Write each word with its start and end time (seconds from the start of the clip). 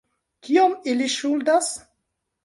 Kiom 0.45 0.71
ili 0.93 1.09
ŝuldas? 1.15 1.69